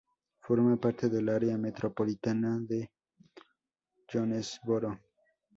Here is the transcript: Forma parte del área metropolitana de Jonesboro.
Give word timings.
Forma 0.39 0.77
parte 0.77 1.09
del 1.09 1.29
área 1.29 1.55
metropolitana 1.59 2.57
de 2.59 2.89
Jonesboro. 4.11 4.99